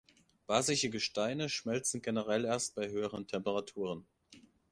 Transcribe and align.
Basische 0.47 0.89
Gesteine 0.89 1.47
schmelzen 1.47 2.01
generell 2.01 2.43
erst 2.45 2.73
bei 2.73 2.89
höheren 2.89 3.27
Temperaturen. 3.27 4.07